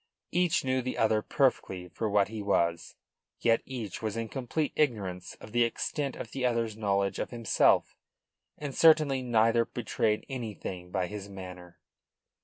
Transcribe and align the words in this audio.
Each 0.31 0.65
knew 0.65 0.81
the 0.81 0.97
other 0.97 1.21
perfectly 1.21 1.87
for 1.87 2.09
what 2.09 2.27
he 2.29 2.41
was; 2.41 2.95
yet 3.39 3.61
each 3.67 4.01
was 4.01 4.17
in 4.17 4.29
complete 4.29 4.73
ignorance 4.75 5.35
of 5.35 5.51
the 5.51 5.63
extent 5.63 6.15
of 6.15 6.31
the 6.31 6.43
other's 6.43 6.75
knowledge 6.75 7.19
of 7.19 7.29
himself; 7.29 7.95
and 8.57 8.73
certainly 8.73 9.21
neither 9.21 9.63
betrayed 9.63 10.25
anything 10.27 10.89
by 10.89 11.05
his 11.05 11.29
manner. 11.29 11.77